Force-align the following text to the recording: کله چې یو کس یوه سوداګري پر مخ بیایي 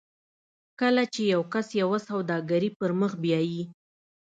کله 0.79 1.03
چې 1.13 1.21
یو 1.33 1.41
کس 1.53 1.67
یوه 1.81 1.99
سوداګري 2.09 2.69
پر 2.79 2.89
مخ 2.99 3.11
بیایي 3.23 3.61